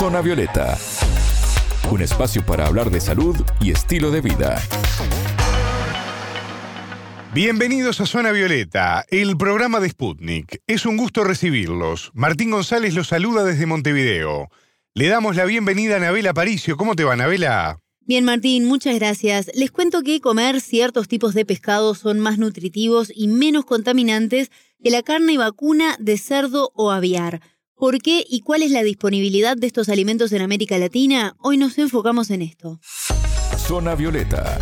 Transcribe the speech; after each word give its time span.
Zona 0.00 0.22
Violeta, 0.22 0.78
un 1.90 2.00
espacio 2.00 2.42
para 2.46 2.66
hablar 2.66 2.90
de 2.90 3.02
salud 3.02 3.36
y 3.60 3.70
estilo 3.70 4.10
de 4.10 4.22
vida. 4.22 4.58
Bienvenidos 7.34 8.00
a 8.00 8.06
Zona 8.06 8.32
Violeta, 8.32 9.04
el 9.10 9.36
programa 9.36 9.78
de 9.78 9.90
Sputnik. 9.90 10.62
Es 10.66 10.86
un 10.86 10.96
gusto 10.96 11.22
recibirlos. 11.22 12.12
Martín 12.14 12.50
González 12.50 12.94
los 12.94 13.08
saluda 13.08 13.44
desde 13.44 13.66
Montevideo. 13.66 14.48
Le 14.94 15.08
damos 15.08 15.36
la 15.36 15.44
bienvenida 15.44 15.92
a 15.92 15.96
Anabela 15.98 16.30
Aparicio. 16.30 16.78
¿Cómo 16.78 16.96
te 16.96 17.04
va, 17.04 17.12
Anabela? 17.12 17.80
Bien, 18.00 18.24
Martín, 18.24 18.64
muchas 18.64 18.94
gracias. 18.94 19.50
Les 19.52 19.70
cuento 19.70 20.00
que 20.02 20.22
comer 20.22 20.62
ciertos 20.62 21.08
tipos 21.08 21.34
de 21.34 21.44
pescado 21.44 21.94
son 21.94 22.20
más 22.20 22.38
nutritivos 22.38 23.12
y 23.14 23.28
menos 23.28 23.66
contaminantes 23.66 24.50
que 24.82 24.90
la 24.90 25.02
carne 25.02 25.36
vacuna 25.36 25.96
de 25.98 26.16
cerdo 26.16 26.72
o 26.74 26.90
aviar. 26.90 27.42
¿Por 27.80 27.98
qué 28.02 28.26
y 28.28 28.42
cuál 28.42 28.62
es 28.62 28.72
la 28.72 28.82
disponibilidad 28.82 29.56
de 29.56 29.66
estos 29.66 29.88
alimentos 29.88 30.32
en 30.32 30.42
América 30.42 30.76
Latina? 30.76 31.34
Hoy 31.38 31.56
nos 31.56 31.78
enfocamos 31.78 32.28
en 32.28 32.42
esto. 32.42 32.78
Zona 33.56 33.94
Violeta, 33.94 34.58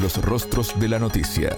los 0.00 0.20
rostros 0.20 0.74
de 0.80 0.88
la 0.88 0.98
noticia. 0.98 1.56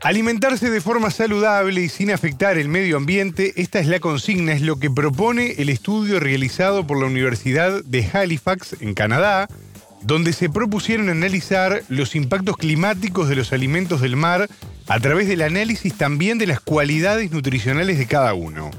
Alimentarse 0.00 0.70
de 0.70 0.80
forma 0.80 1.10
saludable 1.10 1.82
y 1.82 1.90
sin 1.90 2.10
afectar 2.10 2.56
el 2.56 2.70
medio 2.70 2.96
ambiente, 2.96 3.52
esta 3.56 3.78
es 3.78 3.86
la 3.86 4.00
consigna, 4.00 4.54
es 4.54 4.62
lo 4.62 4.78
que 4.78 4.90
propone 4.90 5.56
el 5.58 5.68
estudio 5.68 6.20
realizado 6.20 6.86
por 6.86 6.98
la 6.98 7.04
Universidad 7.04 7.84
de 7.84 8.08
Halifax 8.10 8.76
en 8.80 8.94
Canadá, 8.94 9.46
donde 10.00 10.32
se 10.32 10.48
propusieron 10.48 11.10
analizar 11.10 11.82
los 11.90 12.14
impactos 12.14 12.56
climáticos 12.56 13.28
de 13.28 13.36
los 13.36 13.52
alimentos 13.52 14.00
del 14.00 14.16
mar 14.16 14.48
a 14.88 15.00
través 15.00 15.28
del 15.28 15.42
análisis 15.42 15.94
también 15.94 16.38
de 16.38 16.46
las 16.46 16.60
cualidades 16.60 17.30
nutricionales 17.30 17.98
de 17.98 18.06
cada 18.06 18.34
uno. 18.34 18.70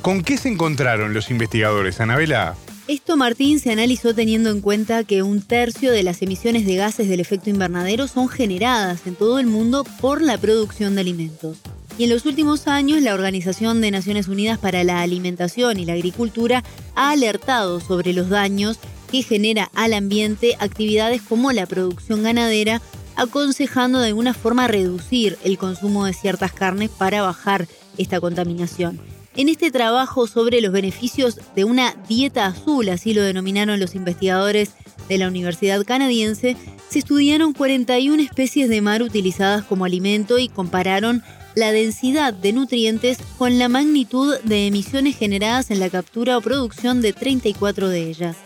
¿Con 0.00 0.22
qué 0.22 0.38
se 0.38 0.48
encontraron 0.48 1.12
los 1.12 1.30
investigadores, 1.30 2.00
Anabela? 2.00 2.54
Esto, 2.88 3.16
Martín, 3.16 3.60
se 3.60 3.70
analizó 3.70 4.14
teniendo 4.14 4.50
en 4.50 4.60
cuenta 4.60 5.04
que 5.04 5.22
un 5.22 5.42
tercio 5.42 5.92
de 5.92 6.02
las 6.02 6.22
emisiones 6.22 6.66
de 6.66 6.76
gases 6.76 7.08
del 7.08 7.20
efecto 7.20 7.50
invernadero 7.50 8.08
son 8.08 8.28
generadas 8.28 9.06
en 9.06 9.14
todo 9.14 9.38
el 9.38 9.46
mundo 9.46 9.84
por 10.00 10.22
la 10.22 10.38
producción 10.38 10.94
de 10.94 11.02
alimentos. 11.02 11.58
Y 11.98 12.04
en 12.04 12.10
los 12.10 12.24
últimos 12.24 12.66
años, 12.66 13.02
la 13.02 13.14
Organización 13.14 13.80
de 13.80 13.90
Naciones 13.90 14.26
Unidas 14.26 14.58
para 14.58 14.82
la 14.84 15.02
Alimentación 15.02 15.78
y 15.78 15.84
la 15.84 15.92
Agricultura 15.92 16.64
ha 16.94 17.10
alertado 17.10 17.78
sobre 17.80 18.12
los 18.12 18.30
daños 18.30 18.78
que 19.12 19.22
genera 19.22 19.70
al 19.74 19.92
ambiente 19.92 20.56
actividades 20.60 21.20
como 21.20 21.52
la 21.52 21.66
producción 21.66 22.22
ganadera, 22.22 22.80
aconsejando 23.20 24.00
de 24.00 24.08
alguna 24.08 24.32
forma 24.32 24.66
reducir 24.66 25.36
el 25.44 25.58
consumo 25.58 26.06
de 26.06 26.14
ciertas 26.14 26.52
carnes 26.52 26.88
para 26.88 27.20
bajar 27.20 27.68
esta 27.98 28.18
contaminación. 28.18 28.98
En 29.36 29.50
este 29.50 29.70
trabajo 29.70 30.26
sobre 30.26 30.62
los 30.62 30.72
beneficios 30.72 31.38
de 31.54 31.64
una 31.64 31.94
dieta 32.08 32.46
azul, 32.46 32.88
así 32.88 33.12
lo 33.12 33.22
denominaron 33.22 33.78
los 33.78 33.94
investigadores 33.94 34.70
de 35.08 35.18
la 35.18 35.28
Universidad 35.28 35.84
Canadiense, 35.84 36.56
se 36.88 36.98
estudiaron 36.98 37.52
41 37.52 38.22
especies 38.22 38.70
de 38.70 38.80
mar 38.80 39.02
utilizadas 39.02 39.64
como 39.64 39.84
alimento 39.84 40.38
y 40.38 40.48
compararon 40.48 41.22
la 41.54 41.72
densidad 41.72 42.32
de 42.32 42.54
nutrientes 42.54 43.18
con 43.36 43.58
la 43.58 43.68
magnitud 43.68 44.38
de 44.44 44.66
emisiones 44.66 45.16
generadas 45.16 45.70
en 45.70 45.78
la 45.78 45.90
captura 45.90 46.38
o 46.38 46.40
producción 46.40 47.02
de 47.02 47.12
34 47.12 47.90
de 47.90 48.08
ellas. 48.08 48.36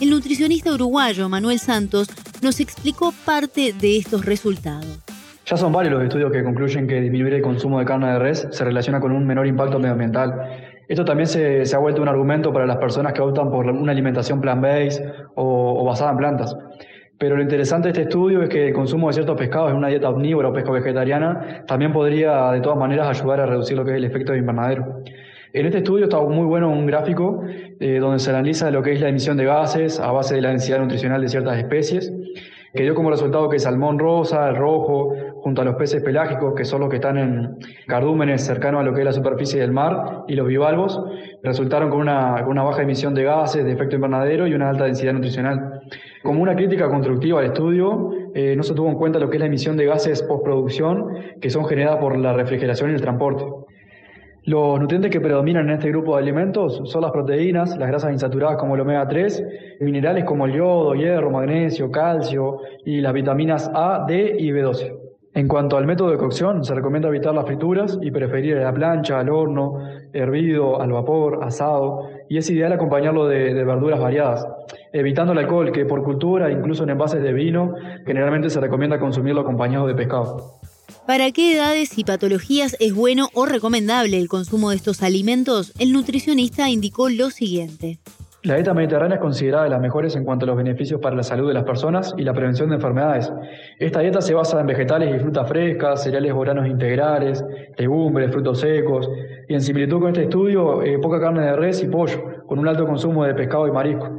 El 0.00 0.08
nutricionista 0.10 0.72
uruguayo 0.72 1.28
Manuel 1.28 1.60
Santos 1.60 2.08
nos 2.42 2.58
explicó 2.58 3.12
parte 3.24 3.72
de 3.72 3.96
estos 3.96 4.26
resultados. 4.26 4.98
Ya 5.46 5.56
son 5.56 5.72
varios 5.72 5.94
los 5.94 6.02
estudios 6.02 6.32
que 6.32 6.42
concluyen 6.42 6.86
que 6.86 7.00
disminuir 7.00 7.34
el 7.34 7.42
consumo 7.42 7.78
de 7.78 7.84
carne 7.84 8.12
de 8.12 8.18
res 8.18 8.48
se 8.50 8.64
relaciona 8.64 9.00
con 9.00 9.12
un 9.12 9.26
menor 9.26 9.46
impacto 9.46 9.78
medioambiental. 9.78 10.34
Esto 10.88 11.04
también 11.04 11.26
se, 11.26 11.64
ha 11.74 11.78
vuelto 11.78 12.02
un 12.02 12.08
argumento 12.08 12.52
para 12.52 12.66
las 12.66 12.76
personas 12.76 13.12
que 13.12 13.20
optan 13.20 13.50
por 13.50 13.66
una 13.66 13.92
alimentación 13.92 14.40
plant-based 14.40 15.02
o, 15.36 15.84
basada 15.84 16.10
en 16.10 16.16
plantas. 16.16 16.56
Pero 17.18 17.36
lo 17.36 17.42
interesante 17.42 17.88
de 17.88 17.92
este 17.92 18.02
estudio 18.02 18.42
es 18.42 18.48
que 18.48 18.68
el 18.68 18.74
consumo 18.74 19.06
de 19.06 19.14
ciertos 19.14 19.36
pescados 19.36 19.70
en 19.70 19.76
una 19.76 19.88
dieta 19.88 20.08
omnívora 20.08 20.48
o 20.48 20.52
pesco 20.52 20.72
vegetariana 20.72 21.64
también 21.66 21.92
podría 21.92 22.50
de 22.50 22.60
todas 22.60 22.78
maneras 22.78 23.08
ayudar 23.08 23.40
a 23.40 23.46
reducir 23.46 23.76
lo 23.76 23.84
que 23.84 23.92
es 23.92 23.96
el 23.98 24.04
efecto 24.04 24.32
de 24.32 24.38
invernadero. 24.38 25.02
En 25.54 25.66
este 25.66 25.78
estudio 25.78 26.04
está 26.04 26.18
muy 26.20 26.46
bueno 26.46 26.70
un 26.70 26.86
gráfico 26.86 27.42
eh, 27.78 27.98
donde 27.98 28.18
se 28.18 28.30
analiza 28.30 28.70
lo 28.70 28.82
que 28.82 28.92
es 28.92 29.00
la 29.00 29.08
emisión 29.08 29.36
de 29.36 29.44
gases 29.44 30.00
a 30.00 30.10
base 30.10 30.34
de 30.34 30.40
la 30.40 30.48
densidad 30.48 30.78
nutricional 30.78 31.20
de 31.20 31.28
ciertas 31.28 31.58
especies 31.58 32.12
que 32.74 32.84
dio 32.84 32.94
como 32.94 33.10
resultado 33.10 33.50
que 33.50 33.56
el 33.56 33.60
salmón 33.60 33.98
rosa, 33.98 34.48
el 34.48 34.56
rojo, 34.56 35.14
junto 35.36 35.60
a 35.60 35.64
los 35.64 35.74
peces 35.74 36.02
pelágicos, 36.02 36.54
que 36.54 36.64
son 36.64 36.80
los 36.80 36.88
que 36.88 36.96
están 36.96 37.18
en 37.18 37.58
cardúmenes 37.86 38.46
cercanos 38.46 38.80
a 38.80 38.84
lo 38.84 38.94
que 38.94 39.00
es 39.00 39.04
la 39.04 39.12
superficie 39.12 39.60
del 39.60 39.72
mar, 39.72 40.24
y 40.26 40.34
los 40.34 40.46
bivalvos, 40.46 40.98
resultaron 41.42 41.90
con 41.90 42.00
una, 42.00 42.42
baja 42.42 42.82
emisión 42.82 43.14
de 43.14 43.24
gases, 43.24 43.64
de 43.64 43.72
efecto 43.72 43.96
invernadero 43.96 44.46
y 44.46 44.54
una 44.54 44.70
alta 44.70 44.84
densidad 44.84 45.12
nutricional. 45.12 45.82
Como 46.22 46.40
una 46.40 46.56
crítica 46.56 46.88
constructiva 46.88 47.40
al 47.40 47.46
estudio, 47.46 48.10
eh, 48.34 48.56
no 48.56 48.62
se 48.62 48.74
tuvo 48.74 48.88
en 48.88 48.96
cuenta 48.96 49.18
lo 49.18 49.28
que 49.28 49.36
es 49.36 49.40
la 49.40 49.46
emisión 49.46 49.76
de 49.76 49.84
gases 49.84 50.22
postproducción, 50.22 51.08
que 51.40 51.50
son 51.50 51.66
generadas 51.66 52.00
por 52.00 52.16
la 52.16 52.32
refrigeración 52.32 52.90
y 52.90 52.94
el 52.94 53.02
transporte. 53.02 53.44
Los 54.44 54.80
nutrientes 54.80 55.12
que 55.12 55.20
predominan 55.20 55.68
en 55.68 55.76
este 55.76 55.90
grupo 55.90 56.16
de 56.16 56.22
alimentos 56.22 56.82
son 56.86 57.02
las 57.02 57.12
proteínas, 57.12 57.76
las 57.78 57.88
grasas 57.88 58.10
insaturadas 58.12 58.56
como 58.56 58.74
el 58.74 58.80
omega 58.80 59.06
3, 59.06 59.78
minerales 59.80 60.24
como 60.24 60.46
el 60.46 60.54
yodo, 60.54 60.94
hierro, 60.94 61.30
magnesio, 61.30 61.92
calcio 61.92 62.58
y 62.84 63.00
las 63.00 63.12
vitaminas 63.12 63.70
A, 63.72 64.04
D 64.08 64.34
y 64.40 64.50
B12. 64.50 64.98
En 65.34 65.46
cuanto 65.46 65.76
al 65.76 65.86
método 65.86 66.10
de 66.10 66.18
cocción, 66.18 66.64
se 66.64 66.74
recomienda 66.74 67.08
evitar 67.08 67.32
las 67.32 67.46
frituras 67.46 68.00
y 68.02 68.10
preferir 68.10 68.56
la 68.56 68.74
plancha, 68.74 69.20
al 69.20 69.30
horno, 69.30 69.78
hervido, 70.12 70.82
al 70.82 70.90
vapor, 70.90 71.38
asado, 71.42 72.08
y 72.28 72.36
es 72.36 72.50
ideal 72.50 72.72
acompañarlo 72.72 73.28
de, 73.28 73.54
de, 73.54 73.64
verduras 73.64 74.00
variadas, 74.00 74.44
evitando 74.92 75.32
el 75.32 75.38
alcohol, 75.38 75.70
que 75.70 75.86
por 75.86 76.02
cultura, 76.02 76.50
incluso 76.50 76.82
en 76.82 76.90
envases 76.90 77.22
de 77.22 77.32
vino, 77.32 77.74
generalmente 78.04 78.50
se 78.50 78.60
recomienda 78.60 78.98
consumirlo 78.98 79.42
acompañado 79.42 79.86
de 79.86 79.94
pescado. 79.94 80.58
¿Para 81.06 81.30
qué 81.32 81.54
edades 81.54 81.98
y 81.98 82.04
patologías 82.04 82.76
es 82.80 82.94
bueno 82.94 83.28
o 83.34 83.46
recomendable 83.46 84.18
el 84.18 84.28
consumo 84.28 84.70
de 84.70 84.76
estos 84.76 85.02
alimentos? 85.02 85.72
El 85.78 85.92
nutricionista 85.92 86.70
indicó 86.70 87.08
lo 87.08 87.30
siguiente. 87.30 87.98
La 88.44 88.54
dieta 88.54 88.74
mediterránea 88.74 89.16
es 89.16 89.20
considerada 89.20 89.64
de 89.64 89.70
las 89.70 89.80
mejores 89.80 90.16
en 90.16 90.24
cuanto 90.24 90.44
a 90.44 90.48
los 90.48 90.56
beneficios 90.56 91.00
para 91.00 91.14
la 91.14 91.22
salud 91.22 91.46
de 91.46 91.54
las 91.54 91.62
personas 91.62 92.12
y 92.18 92.22
la 92.22 92.32
prevención 92.32 92.70
de 92.70 92.74
enfermedades. 92.74 93.32
Esta 93.78 94.00
dieta 94.00 94.20
se 94.20 94.34
basa 94.34 94.60
en 94.60 94.66
vegetales 94.66 95.14
y 95.14 95.20
frutas 95.20 95.48
frescas, 95.48 96.02
cereales 96.02 96.34
boranos 96.34 96.66
integrales, 96.66 97.44
legumbres, 97.78 98.32
frutos 98.32 98.58
secos, 98.58 99.08
y 99.48 99.54
en 99.54 99.60
similitud 99.60 100.00
con 100.00 100.08
este 100.08 100.24
estudio, 100.24 100.82
eh, 100.82 100.98
poca 100.98 101.20
carne 101.20 101.42
de 101.42 101.54
res 101.54 101.84
y 101.84 101.86
pollo, 101.86 102.44
con 102.46 102.58
un 102.58 102.66
alto 102.66 102.84
consumo 102.84 103.24
de 103.24 103.32
pescado 103.32 103.68
y 103.68 103.70
marisco. 103.70 104.10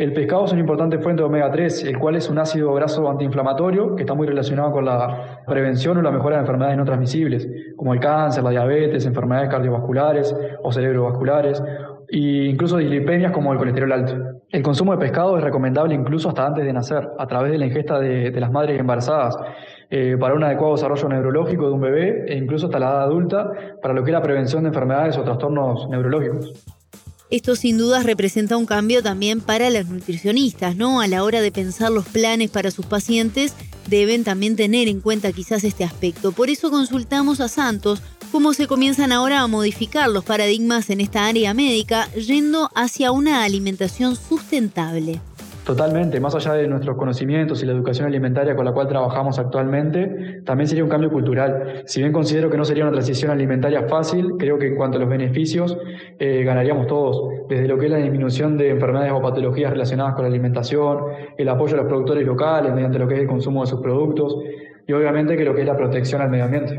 El 0.00 0.14
pescado 0.14 0.46
es 0.46 0.52
una 0.52 0.62
importante 0.62 0.98
fuente 0.98 1.20
de 1.20 1.26
omega 1.28 1.50
3, 1.50 1.84
el 1.84 1.98
cual 1.98 2.16
es 2.16 2.30
un 2.30 2.38
ácido 2.38 2.72
graso 2.72 3.10
antiinflamatorio 3.10 3.94
que 3.96 4.04
está 4.04 4.14
muy 4.14 4.26
relacionado 4.26 4.72
con 4.72 4.86
la 4.86 5.42
prevención 5.46 5.98
o 5.98 6.00
la 6.00 6.10
mejora 6.10 6.36
de 6.36 6.40
enfermedades 6.40 6.78
no 6.78 6.86
transmisibles, 6.86 7.46
como 7.76 7.92
el 7.92 8.00
cáncer, 8.00 8.42
la 8.42 8.48
diabetes, 8.48 9.04
enfermedades 9.04 9.50
cardiovasculares 9.50 10.34
o 10.62 10.72
cerebrovasculares, 10.72 11.62
e 12.08 12.16
incluso 12.46 12.78
dislipemias 12.78 13.30
como 13.30 13.52
el 13.52 13.58
colesterol 13.58 13.92
alto. 13.92 14.16
El 14.48 14.62
consumo 14.62 14.92
de 14.92 14.98
pescado 14.98 15.36
es 15.36 15.44
recomendable 15.44 15.94
incluso 15.94 16.30
hasta 16.30 16.46
antes 16.46 16.64
de 16.64 16.72
nacer, 16.72 17.06
a 17.18 17.26
través 17.26 17.52
de 17.52 17.58
la 17.58 17.66
ingesta 17.66 18.00
de, 18.00 18.32
las 18.40 18.50
madres 18.50 18.80
embarazadas, 18.80 19.36
eh, 19.90 20.16
para 20.18 20.32
un 20.32 20.42
adecuado 20.42 20.76
desarrollo 20.76 21.10
neurológico 21.10 21.66
de 21.66 21.72
un 21.74 21.80
bebé 21.82 22.24
e 22.26 22.38
incluso 22.38 22.68
hasta 22.68 22.78
la 22.78 22.86
edad 22.86 23.02
adulta, 23.02 23.52
para 23.82 23.92
lo 23.92 24.02
que 24.02 24.12
es 24.12 24.14
la 24.14 24.22
prevención 24.22 24.62
de 24.62 24.68
enfermedades 24.68 25.18
o 25.18 25.24
trastornos 25.24 25.90
neurológicos. 25.90 26.79
Esto 27.30 27.54
sin 27.54 27.78
dudas 27.78 28.04
representa 28.04 28.56
un 28.56 28.66
cambio 28.66 29.04
también 29.04 29.40
para 29.40 29.70
las 29.70 29.86
nutricionistas, 29.86 30.74
¿no? 30.74 31.00
A 31.00 31.06
la 31.06 31.22
hora 31.22 31.40
de 31.40 31.52
pensar 31.52 31.92
los 31.92 32.06
planes 32.06 32.50
para 32.50 32.72
sus 32.72 32.86
pacientes, 32.86 33.54
deben 33.86 34.24
también 34.24 34.56
tener 34.56 34.88
en 34.88 35.00
cuenta 35.00 35.32
quizás 35.32 35.62
este 35.62 35.84
aspecto. 35.84 36.32
Por 36.32 36.50
eso 36.50 36.70
consultamos 36.70 37.38
a 37.40 37.48
Santos 37.48 38.02
cómo 38.32 38.52
se 38.52 38.66
comienzan 38.66 39.12
ahora 39.12 39.40
a 39.40 39.46
modificar 39.46 40.08
los 40.08 40.24
paradigmas 40.24 40.90
en 40.90 41.00
esta 41.00 41.26
área 41.26 41.54
médica, 41.54 42.10
yendo 42.14 42.68
hacia 42.74 43.12
una 43.12 43.44
alimentación 43.44 44.16
sustentable. 44.16 45.20
Totalmente, 45.64 46.18
más 46.20 46.34
allá 46.34 46.54
de 46.54 46.66
nuestros 46.66 46.96
conocimientos 46.96 47.62
y 47.62 47.66
la 47.66 47.72
educación 47.72 48.06
alimentaria 48.06 48.56
con 48.56 48.64
la 48.64 48.72
cual 48.72 48.88
trabajamos 48.88 49.38
actualmente, 49.38 50.40
también 50.44 50.66
sería 50.66 50.82
un 50.82 50.90
cambio 50.90 51.10
cultural. 51.10 51.82
Si 51.84 52.00
bien 52.00 52.12
considero 52.12 52.50
que 52.50 52.56
no 52.56 52.64
sería 52.64 52.84
una 52.84 52.92
transición 52.92 53.30
alimentaria 53.30 53.82
fácil, 53.86 54.32
creo 54.38 54.58
que 54.58 54.68
en 54.68 54.76
cuanto 54.76 54.96
a 54.96 55.00
los 55.00 55.08
beneficios 55.08 55.76
eh, 56.18 56.42
ganaríamos 56.44 56.86
todos, 56.86 57.46
desde 57.48 57.68
lo 57.68 57.78
que 57.78 57.86
es 57.86 57.92
la 57.92 57.98
disminución 57.98 58.56
de 58.56 58.70
enfermedades 58.70 59.12
o 59.12 59.20
patologías 59.20 59.70
relacionadas 59.70 60.14
con 60.14 60.22
la 60.22 60.28
alimentación, 60.28 60.98
el 61.36 61.48
apoyo 61.48 61.74
a 61.74 61.78
los 61.78 61.86
productores 61.86 62.26
locales 62.26 62.72
mediante 62.74 62.98
lo 62.98 63.06
que 63.06 63.14
es 63.14 63.20
el 63.20 63.26
consumo 63.28 63.60
de 63.62 63.70
sus 63.70 63.80
productos 63.80 64.38
y 64.86 64.92
obviamente 64.92 65.36
que 65.36 65.44
lo 65.44 65.54
que 65.54 65.60
es 65.60 65.66
la 65.66 65.76
protección 65.76 66.22
al 66.22 66.30
medio 66.30 66.44
ambiente. 66.44 66.78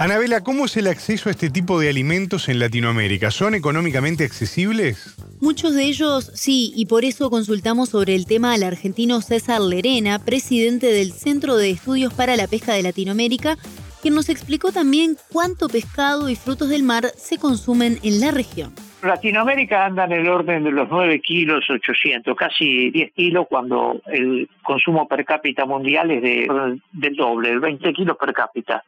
Anabela, 0.00 0.40
¿cómo 0.40 0.64
es 0.64 0.78
el 0.78 0.86
acceso 0.86 1.28
a 1.28 1.32
este 1.32 1.50
tipo 1.50 1.78
de 1.78 1.90
alimentos 1.90 2.48
en 2.48 2.58
Latinoamérica? 2.58 3.30
¿Son 3.30 3.54
económicamente 3.54 4.24
accesibles? 4.24 5.14
Muchos 5.42 5.74
de 5.74 5.84
ellos 5.84 6.32
sí, 6.34 6.72
y 6.74 6.86
por 6.86 7.04
eso 7.04 7.28
consultamos 7.28 7.90
sobre 7.90 8.14
el 8.14 8.24
tema 8.24 8.54
al 8.54 8.62
argentino 8.62 9.20
César 9.20 9.60
Lerena, 9.60 10.18
presidente 10.18 10.86
del 10.86 11.12
Centro 11.12 11.58
de 11.58 11.68
Estudios 11.68 12.14
para 12.14 12.36
la 12.36 12.46
Pesca 12.46 12.72
de 12.72 12.82
Latinoamérica, 12.82 13.58
quien 14.00 14.14
nos 14.14 14.30
explicó 14.30 14.72
también 14.72 15.16
cuánto 15.30 15.68
pescado 15.68 16.30
y 16.30 16.34
frutos 16.34 16.70
del 16.70 16.82
mar 16.82 17.04
se 17.14 17.36
consumen 17.36 17.98
en 18.02 18.20
la 18.20 18.30
región. 18.30 18.72
Latinoamérica 19.02 19.84
anda 19.84 20.06
en 20.06 20.12
el 20.12 20.28
orden 20.28 20.64
de 20.64 20.70
los 20.70 20.88
9 20.90 21.20
kilos 21.20 21.68
800, 21.68 22.34
casi 22.38 22.88
10 22.88 23.12
kilos 23.12 23.46
cuando 23.50 24.00
el 24.06 24.48
consumo 24.62 25.06
per 25.06 25.26
cápita 25.26 25.66
mundial 25.66 26.10
es 26.10 26.22
de, 26.22 26.80
del 26.92 27.16
doble, 27.16 27.50
el 27.50 27.60
20 27.60 27.92
kilos 27.92 28.16
per 28.16 28.32
cápita. 28.32 28.82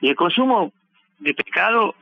Y 0.00 0.08
el 0.08 0.16
consumo 0.16 0.72
de 1.18 1.34
pescado 1.34 1.94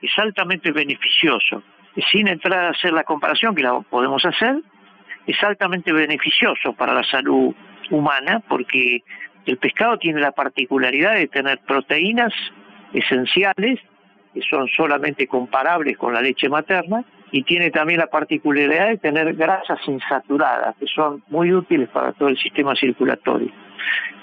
es 0.00 0.10
altamente 0.18 0.72
beneficioso. 0.72 1.62
Sin 2.10 2.28
entrar 2.28 2.64
a 2.64 2.70
hacer 2.70 2.92
la 2.92 3.04
comparación, 3.04 3.54
que 3.54 3.62
la 3.62 3.80
podemos 3.80 4.24
hacer, 4.24 4.60
es 5.26 5.42
altamente 5.42 5.92
beneficioso 5.92 6.72
para 6.72 6.94
la 6.94 7.04
salud 7.04 7.54
humana 7.90 8.42
porque 8.48 9.02
el 9.46 9.58
pescado 9.58 9.98
tiene 9.98 10.20
la 10.20 10.32
particularidad 10.32 11.14
de 11.14 11.28
tener 11.28 11.58
proteínas 11.60 12.32
esenciales 12.92 13.80
que 14.32 14.42
son 14.42 14.66
solamente 14.68 15.26
comparables 15.26 15.96
con 15.96 16.12
la 16.12 16.20
leche 16.20 16.48
materna 16.48 17.04
y 17.32 17.42
tiene 17.42 17.70
también 17.70 17.98
la 17.98 18.06
particularidad 18.06 18.88
de 18.88 18.98
tener 18.98 19.34
grasas 19.34 19.80
insaturadas 19.86 20.76
que 20.76 20.86
son 20.86 21.22
muy 21.28 21.52
útiles 21.52 21.88
para 21.88 22.12
todo 22.12 22.28
el 22.28 22.38
sistema 22.38 22.74
circulatorio, 22.74 23.50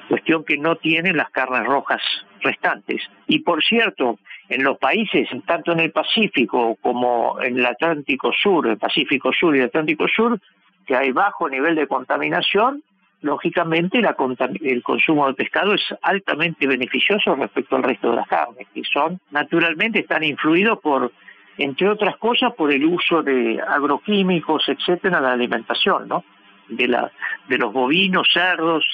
cuestión 0.07 0.44
que 0.44 0.57
no 0.57 0.75
tienen 0.77 1.18
las 1.18 1.30
carnes 1.30 1.65
rojas 1.65 2.01
restantes. 2.42 3.01
Y 3.27 3.39
por 3.39 3.63
cierto, 3.63 4.19
en 4.50 4.63
los 4.63 4.77
países, 4.77 5.27
tanto 5.45 5.71
en 5.71 5.80
el 5.80 5.92
Pacífico 5.92 6.75
como 6.81 7.39
en 7.42 7.57
el 7.59 7.65
Atlántico 7.65 8.31
Sur, 8.33 8.68
el 8.68 8.77
Pacífico 8.77 9.31
Sur 9.31 9.56
y 9.56 9.59
el 9.59 9.65
Atlántico 9.65 10.07
Sur, 10.07 10.39
que 10.86 10.95
hay 10.95 11.12
bajo 11.12 11.50
nivel 11.50 11.75
de 11.75 11.88
contaminación, 11.88 12.83
lógicamente 13.21 14.00
el 14.00 14.83
consumo 14.83 15.27
de 15.27 15.33
pescado 15.36 15.74
es 15.74 15.83
altamente 16.01 16.68
beneficioso 16.68 17.36
respecto 17.36 17.75
al 17.75 17.83
resto 17.83 18.09
de 18.09 18.15
las 18.18 18.27
carnes, 18.27 18.68
que 18.74 18.81
son, 18.92 19.19
naturalmente, 19.30 20.00
están 20.00 20.24
influidos 20.24 20.80
por, 20.80 21.12
entre 21.57 21.89
otras 21.89 22.18
cosas, 22.18 22.53
por 22.53 22.71
el 22.71 22.86
uso 22.86 23.21
de 23.21 23.62
agroquímicos, 23.62 24.68
etcétera, 24.68 25.18
en 25.18 25.24
la 25.24 25.33
alimentación, 25.33 26.07
¿no? 26.07 26.24
De, 26.68 26.88
la, 26.88 27.12
de 27.50 27.57
los 27.57 27.74
bovinos, 27.74 28.27
cerdos, 28.31 28.86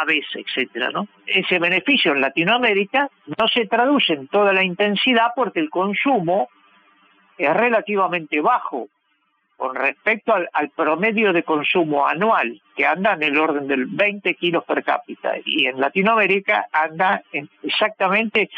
aves, 0.00 0.24
etcétera, 0.34 0.90
¿no? 0.90 1.06
Ese 1.26 1.58
beneficio 1.58 2.12
en 2.12 2.22
Latinoamérica 2.22 3.10
no 3.38 3.46
se 3.48 3.66
traduce 3.66 4.14
en 4.14 4.28
toda 4.28 4.52
la 4.52 4.64
intensidad 4.64 5.32
porque 5.36 5.60
el 5.60 5.68
consumo 5.68 6.48
es 7.36 7.54
relativamente 7.54 8.40
bajo 8.40 8.88
con 9.56 9.74
respecto 9.74 10.34
al, 10.34 10.70
promedio 10.70 11.32
de 11.32 11.42
consumo 11.42 12.06
anual, 12.06 12.60
que 12.76 12.86
anda 12.86 13.14
en 13.14 13.22
el 13.22 13.38
orden 13.38 13.66
del 13.66 13.86
20 13.86 14.34
kilos 14.34 14.64
per 14.64 14.84
cápita, 14.84 15.34
y 15.44 15.66
en 15.66 15.80
Latinoamérica 15.80 16.66
anda 16.72 17.22
en 17.32 17.48
exactamente 17.62 18.50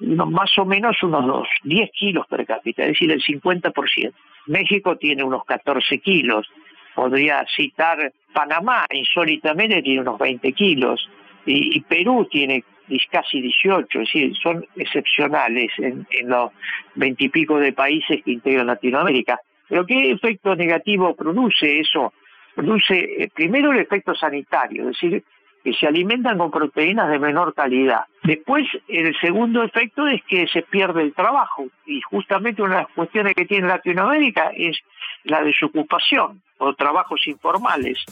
más 0.00 0.56
o 0.58 0.64
menos 0.64 1.02
unos 1.02 1.48
10 1.64 1.90
kilos 1.90 2.26
per 2.28 2.46
cápita, 2.46 2.82
es 2.82 2.88
decir, 2.90 3.10
el 3.10 3.22
50%. 3.22 4.12
México 4.46 4.96
tiene 4.96 5.24
unos 5.24 5.44
14 5.44 5.98
kilos, 5.98 6.48
podría 6.94 7.44
citar 7.54 8.12
Panamá, 8.32 8.86
insólitamente 8.92 9.82
tiene 9.82 10.02
unos 10.02 10.18
20 10.18 10.52
kilos, 10.52 11.08
y, 11.46 11.80
Perú 11.80 12.28
tiene 12.30 12.62
casi 13.10 13.40
18, 13.40 13.86
es 13.86 14.06
decir, 14.06 14.36
son 14.36 14.66
excepcionales 14.76 15.70
en, 15.78 16.06
en 16.10 16.28
los 16.28 16.52
veintipico 16.94 17.58
de 17.58 17.72
países 17.72 18.22
que 18.22 18.32
integran 18.32 18.66
Latinoamérica. 18.66 19.40
Pero 19.68 19.86
¿qué 19.86 20.10
efecto 20.10 20.54
negativo 20.56 21.14
produce 21.14 21.80
eso? 21.80 22.12
Produce 22.54 22.98
eh, 22.98 23.30
primero 23.34 23.72
el 23.72 23.78
efecto 23.78 24.14
sanitario, 24.14 24.82
es 24.82 25.00
decir, 25.00 25.22
que 25.62 25.72
se 25.74 25.86
alimentan 25.86 26.38
con 26.38 26.50
proteínas 26.50 27.10
de 27.10 27.18
menor 27.18 27.54
calidad. 27.54 28.04
Después, 28.22 28.64
el 28.88 29.14
segundo 29.20 29.62
efecto 29.62 30.06
es 30.06 30.22
que 30.24 30.46
se 30.46 30.62
pierde 30.62 31.02
el 31.02 31.14
trabajo. 31.14 31.66
Y 31.86 32.00
justamente 32.02 32.62
una 32.62 32.76
de 32.76 32.82
las 32.82 32.92
cuestiones 32.92 33.34
que 33.34 33.44
tiene 33.44 33.68
Latinoamérica 33.68 34.50
es 34.56 34.78
la 35.24 35.42
desocupación 35.42 36.42
o 36.58 36.74
trabajos 36.74 37.26
informales. 37.26 38.04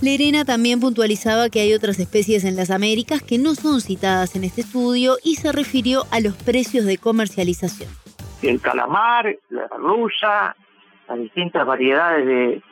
Lerena 0.00 0.44
también 0.44 0.80
puntualizaba 0.80 1.48
que 1.48 1.60
hay 1.60 1.74
otras 1.74 1.98
especies 1.98 2.44
en 2.44 2.56
las 2.56 2.70
Américas 2.70 3.22
que 3.22 3.38
no 3.38 3.54
son 3.54 3.80
citadas 3.80 4.36
en 4.36 4.44
este 4.44 4.60
estudio 4.60 5.16
y 5.24 5.36
se 5.36 5.50
refirió 5.50 6.04
a 6.12 6.20
los 6.20 6.36
precios 6.36 6.84
de 6.84 6.98
comercialización. 6.98 7.90
El 8.42 8.60
calamar, 8.60 9.36
la 9.50 9.66
rusa, 9.76 10.54
las 11.08 11.18
distintas 11.18 11.66
variedades 11.66 12.26
de 12.26 12.62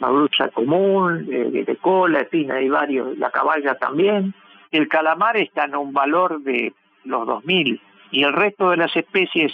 madrucha 0.00 0.48
común, 0.48 1.26
de, 1.26 1.78
cola, 1.80 2.20
en 2.20 2.28
fin, 2.28 2.50
hay 2.50 2.68
varios, 2.68 3.16
la 3.18 3.30
caballa 3.30 3.76
también. 3.76 4.34
El 4.70 4.88
calamar 4.88 5.36
está 5.36 5.64
en 5.64 5.76
un 5.76 5.92
valor 5.92 6.42
de 6.42 6.72
los 7.04 7.26
2.000 7.26 7.80
y 8.10 8.24
el 8.24 8.32
resto 8.32 8.70
de 8.70 8.78
las 8.78 8.94
especies 8.96 9.52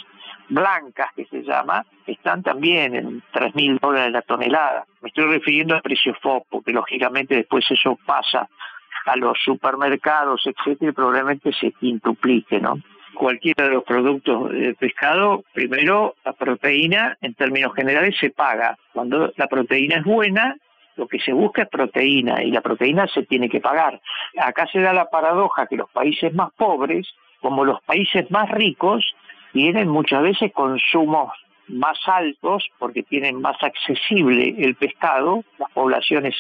blancas, 0.49 1.09
que 1.15 1.27
se 1.27 1.43
llama, 1.43 1.85
están 2.07 2.43
también 2.43 2.95
en 2.95 3.23
3.000 3.33 3.81
dólares 3.81 4.13
la 4.13 4.23
tonelada. 4.23 4.85
Me 5.01 5.09
estoy 5.09 5.27
refiriendo 5.27 5.75
al 5.75 5.83
precio 5.83 6.15
FOP, 6.21 6.47
porque 6.51 6.73
lógicamente 6.73 7.37
después 7.37 7.65
eso 7.71 7.99
pasa 8.05 8.49
a 9.07 9.17
los 9.17 9.39
supermercados, 9.45 10.43
etcétera, 10.47 10.91
y 10.91 10.95
probablemente 10.95 11.53
se 11.53 11.73
quintuplique, 11.73 12.61
¿no? 12.61 12.79
Cualquiera 13.15 13.65
de 13.65 13.75
los 13.75 13.85
productos 13.85 14.51
de 14.51 14.75
pescado, 14.75 15.45
primero 15.53 16.15
la 16.25 16.33
proteína 16.33 17.17
en 17.21 17.35
términos 17.35 17.75
generales 17.75 18.17
se 18.19 18.31
paga. 18.31 18.77
Cuando 18.93 19.33
la 19.37 19.47
proteína 19.47 19.97
es 19.97 20.05
buena, 20.05 20.57
lo 20.97 21.07
que 21.09 21.19
se 21.19 21.33
busca 21.33 21.63
es 21.63 21.69
proteína 21.69 22.43
y 22.43 22.51
la 22.51 22.61
proteína 22.61 23.07
se 23.09 23.25
tiene 23.25 23.49
que 23.49 23.61
pagar. 23.61 24.01
Acá 24.39 24.67
se 24.67 24.81
da 24.81 24.93
la 24.93 25.11
paradoja 25.11 25.67
que 25.67 25.77
los 25.77 25.91
países 25.91 26.35
más 26.35 26.53
pobres, 26.53 27.09
como 27.41 27.65
los 27.65 27.81
países 27.83 28.31
más 28.31 28.51
ricos, 28.51 29.05
tienen 29.53 29.89
muchas 29.89 30.23
veces 30.23 30.53
consumos 30.53 31.31
más 31.73 31.99
altos 32.07 32.69
porque 32.79 33.03
tienen 33.03 33.41
más 33.41 33.57
accesible 33.63 34.55
el 34.59 34.75
pescado, 34.75 35.45
las 35.59 35.71
poblaciones 35.73 36.35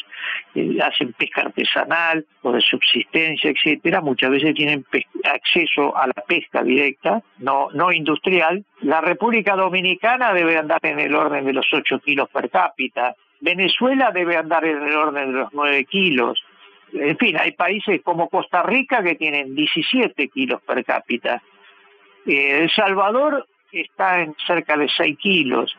eh, 0.54 0.78
hacen 0.82 1.12
pesca 1.12 1.42
artesanal 1.42 2.26
o 2.42 2.52
de 2.52 2.60
subsistencia, 2.60 3.50
etcétera, 3.50 4.00
muchas 4.00 4.30
veces 4.30 4.54
tienen 4.54 4.84
acceso 5.24 5.96
a 5.96 6.06
la 6.06 6.22
pesca 6.26 6.62
directa, 6.62 7.22
no, 7.38 7.68
no 7.72 7.92
industrial. 7.92 8.64
La 8.82 9.00
República 9.00 9.56
Dominicana 9.56 10.32
debe 10.32 10.56
andar 10.56 10.80
en 10.82 10.98
el 11.00 11.14
orden 11.14 11.44
de 11.44 11.52
los 11.52 11.66
8 11.72 12.00
kilos 12.00 12.28
per 12.30 12.50
cápita, 12.50 13.14
Venezuela 13.40 14.10
debe 14.12 14.36
andar 14.36 14.64
en 14.64 14.82
el 14.82 14.94
orden 14.94 15.32
de 15.32 15.38
los 15.38 15.52
9 15.52 15.84
kilos. 15.86 16.42
En 16.92 17.16
fin, 17.16 17.36
hay 17.38 17.52
países 17.52 18.00
como 18.02 18.28
Costa 18.28 18.62
Rica 18.62 19.02
que 19.02 19.14
tienen 19.14 19.54
17 19.54 20.28
kilos 20.28 20.60
per 20.62 20.84
cápita. 20.84 21.42
Eh, 22.26 22.62
el 22.62 22.70
Salvador 22.70 23.46
está 23.72 24.20
en 24.20 24.34
cerca 24.46 24.76
de 24.76 24.88
6 24.88 25.18
kilos. 25.18 25.76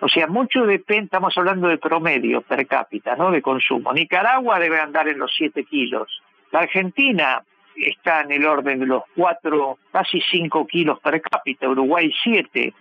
O 0.00 0.08
sea, 0.08 0.26
mucho 0.26 0.64
depende, 0.64 1.04
estamos 1.04 1.36
hablando 1.36 1.68
de 1.68 1.78
promedio 1.78 2.40
per 2.42 2.66
cápita, 2.66 3.16
¿no? 3.16 3.30
De 3.30 3.42
consumo. 3.42 3.92
Nicaragua 3.92 4.58
debe 4.58 4.80
andar 4.80 5.08
en 5.08 5.18
los 5.18 5.32
7 5.36 5.64
kilos. 5.64 6.22
La 6.52 6.60
Argentina 6.60 7.42
está 7.76 8.22
en 8.22 8.32
el 8.32 8.46
orden 8.46 8.80
de 8.80 8.86
los 8.86 9.02
4, 9.16 9.78
casi 9.92 10.20
5 10.20 10.66
kilos 10.66 10.98
per 11.00 11.20
cápita. 11.20 11.68
Uruguay 11.68 12.10
7. 12.22 12.72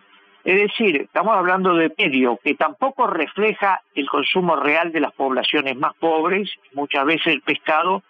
Es 0.45 0.55
decir, 0.55 1.01
estamos 1.01 1.35
hablando 1.35 1.75
de 1.75 1.93
medio, 1.97 2.39
que 2.41 2.55
tampoco 2.55 3.07
refleja 3.07 3.81
el 3.93 4.07
consumo 4.07 4.55
real 4.55 4.91
de 4.91 5.01
las 5.01 5.11
poblaciones 5.11 5.75
más 5.75 5.93
pobres. 5.95 6.49
Muchas 6.73 7.05
veces 7.05 7.27
el 7.27 7.41
pescado 7.41 8.03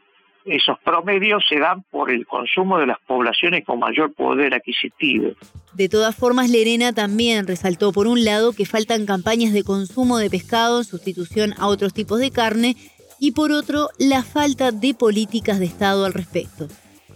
esos 0.46 0.80
promedios 0.80 1.44
se 1.48 1.60
dan 1.60 1.84
por 1.92 2.12
el 2.12 2.26
consumo 2.26 2.78
de 2.80 2.88
las 2.88 3.00
poblaciones 3.00 3.66
con 3.66 3.80
mayor 3.80 4.14
poder 4.14 4.54
adquisitivo. 4.54 5.32
De 5.74 5.90
todas 5.90 6.16
formas, 6.16 6.50
Lerena 6.50 6.94
también 6.94 7.48
resaltó, 7.48 7.92
por 7.92 8.08
un 8.08 8.24
lado, 8.24 8.54
que 8.54 8.66
faltan 8.66 9.06
campañas 9.06 9.54
de 9.54 9.64
consumo 9.64 10.18
de 10.18 10.30
pescado 10.30 10.80
en 10.80 10.86
sustitución 10.86 11.54
a 11.58 11.68
otros 11.68 11.94
tipos 11.94 12.20
de 12.20 12.32
carne, 12.32 12.76
y 13.20 13.34
por 13.34 13.52
otro, 13.52 13.90
la 14.00 14.24
falta 14.24 14.72
de 14.72 14.94
políticas 14.94 15.60
de 15.60 15.66
Estado 15.66 16.06
al 16.06 16.14
respecto. 16.14 16.68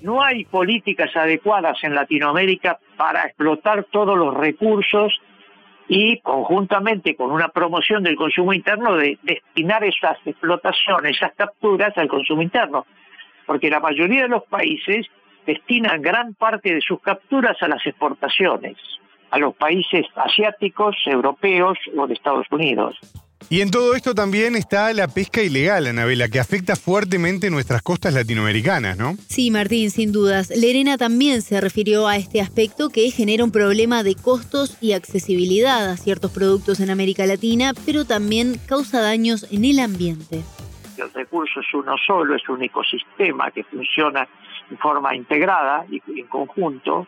No 0.01 0.21
hay 0.21 0.43
políticas 0.43 1.15
adecuadas 1.15 1.77
en 1.83 1.95
Latinoamérica 1.95 2.77
para 2.97 3.23
explotar 3.23 3.85
todos 3.89 4.17
los 4.17 4.33
recursos 4.33 5.13
y 5.87 6.19
conjuntamente 6.19 7.15
con 7.15 7.31
una 7.31 7.47
promoción 7.47 8.03
del 8.03 8.17
consumo 8.17 8.53
interno 8.53 8.97
de 8.97 9.17
destinar 9.23 9.83
esas 9.85 10.17
explotaciones, 10.25 11.15
esas 11.15 11.33
capturas 11.35 11.97
al 11.97 12.09
consumo 12.09 12.41
interno 12.41 12.85
porque 13.45 13.69
la 13.69 13.79
mayoría 13.79 14.23
de 14.23 14.29
los 14.29 14.43
países 14.43 15.07
destinan 15.45 16.01
gran 16.01 16.33
parte 16.33 16.73
de 16.73 16.81
sus 16.81 17.01
capturas 17.01 17.57
a 17.61 17.67
las 17.67 17.85
exportaciones, 17.85 18.77
a 19.31 19.37
los 19.37 19.55
países 19.55 20.05
asiáticos, 20.15 20.95
europeos 21.05 21.77
o 21.97 22.07
de 22.07 22.13
Estados 22.13 22.47
Unidos. 22.51 22.97
Y 23.49 23.61
en 23.61 23.71
todo 23.71 23.93
esto 23.93 24.15
también 24.15 24.55
está 24.55 24.93
la 24.93 25.07
pesca 25.07 25.41
ilegal, 25.41 25.87
Anabela, 25.87 26.29
que 26.29 26.39
afecta 26.39 26.75
fuertemente 26.75 27.49
nuestras 27.49 27.81
costas 27.81 28.13
latinoamericanas, 28.13 28.97
¿no? 28.97 29.17
Sí, 29.27 29.51
Martín, 29.51 29.91
sin 29.91 30.11
dudas. 30.11 30.49
Lerena 30.49 30.97
también 30.97 31.41
se 31.41 31.59
refirió 31.59 32.07
a 32.07 32.15
este 32.15 32.41
aspecto 32.41 32.89
que 32.89 33.11
genera 33.11 33.43
un 33.43 33.51
problema 33.51 34.03
de 34.03 34.15
costos 34.15 34.77
y 34.81 34.93
accesibilidad 34.93 35.89
a 35.89 35.97
ciertos 35.97 36.31
productos 36.31 36.79
en 36.79 36.89
América 36.89 37.25
Latina, 37.25 37.73
pero 37.85 38.05
también 38.05 38.59
causa 38.65 39.01
daños 39.01 39.45
en 39.51 39.65
el 39.65 39.79
ambiente 39.79 40.41
el 41.01 41.13
recurso 41.13 41.59
es 41.59 41.73
uno 41.73 41.95
solo, 42.05 42.35
es 42.35 42.47
un 42.49 42.61
ecosistema 42.61 43.51
que 43.51 43.63
funciona 43.63 44.27
de 44.69 44.77
forma 44.77 45.15
integrada 45.15 45.85
y 45.89 46.01
en 46.19 46.27
conjunto. 46.27 47.07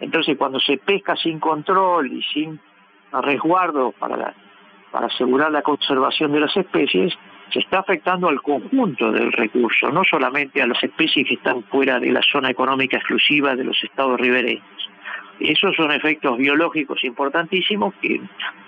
Entonces, 0.00 0.36
cuando 0.36 0.60
se 0.60 0.78
pesca 0.78 1.16
sin 1.16 1.40
control 1.40 2.12
y 2.12 2.22
sin 2.22 2.60
resguardo 3.12 3.92
para, 3.92 4.34
para 4.90 5.06
asegurar 5.06 5.50
la 5.50 5.62
conservación 5.62 6.32
de 6.32 6.40
las 6.40 6.56
especies, 6.56 7.14
se 7.52 7.60
está 7.60 7.78
afectando 7.78 8.28
al 8.28 8.42
conjunto 8.42 9.12
del 9.12 9.32
recurso, 9.32 9.88
no 9.90 10.02
solamente 10.04 10.60
a 10.60 10.66
las 10.66 10.82
especies 10.82 11.28
que 11.28 11.34
están 11.34 11.62
fuera 11.64 12.00
de 12.00 12.10
la 12.10 12.20
zona 12.22 12.50
económica 12.50 12.96
exclusiva 12.96 13.54
de 13.54 13.64
los 13.64 13.82
estados 13.84 14.20
ribereños. 14.20 14.75
Esos 15.46 15.76
son 15.76 15.92
efectos 15.92 16.36
biológicos 16.38 17.04
importantísimos 17.04 17.94
que 18.02 18.20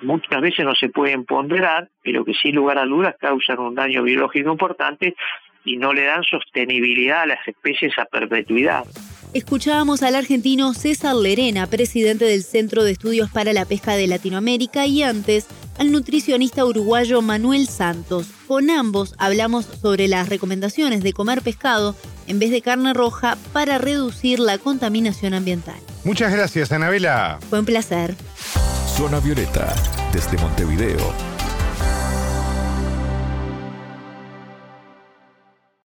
muchas 0.02 0.40
veces 0.40 0.64
no 0.64 0.76
se 0.76 0.88
pueden 0.88 1.24
ponderar, 1.24 1.90
pero 2.04 2.24
que 2.24 2.34
sin 2.34 2.54
lugar 2.54 2.78
a 2.78 2.86
dudas 2.86 3.16
causan 3.18 3.58
un 3.58 3.74
daño 3.74 4.04
biológico 4.04 4.52
importante 4.52 5.16
y 5.64 5.76
no 5.76 5.92
le 5.92 6.04
dan 6.04 6.22
sostenibilidad 6.22 7.22
a 7.22 7.26
las 7.26 7.48
especies 7.48 7.98
a 7.98 8.04
perpetuidad. 8.04 8.84
Escuchábamos 9.34 10.04
al 10.04 10.14
argentino 10.14 10.72
César 10.72 11.16
Lerena, 11.16 11.66
presidente 11.66 12.24
del 12.24 12.42
Centro 12.42 12.84
de 12.84 12.92
Estudios 12.92 13.28
para 13.28 13.52
la 13.52 13.64
Pesca 13.64 13.96
de 13.96 14.06
Latinoamérica, 14.06 14.86
y 14.86 15.02
antes 15.02 15.48
al 15.78 15.90
nutricionista 15.90 16.64
uruguayo 16.64 17.22
Manuel 17.22 17.66
Santos. 17.66 18.30
Con 18.46 18.70
ambos 18.70 19.16
hablamos 19.18 19.66
sobre 19.66 20.06
las 20.06 20.28
recomendaciones 20.28 21.02
de 21.02 21.12
comer 21.12 21.42
pescado 21.42 21.96
en 22.28 22.38
vez 22.38 22.50
de 22.50 22.62
carne 22.62 22.94
roja 22.94 23.36
para 23.52 23.78
reducir 23.78 24.38
la 24.38 24.58
contaminación 24.58 25.34
ambiental. 25.34 25.80
Muchas 26.04 26.32
gracias, 26.32 26.70
Anabela. 26.70 27.38
Fue 27.50 27.58
un 27.58 27.64
placer. 27.64 28.14
Zona 28.96 29.20
Violeta, 29.20 29.74
desde 30.12 30.36
Montevideo, 30.38 31.12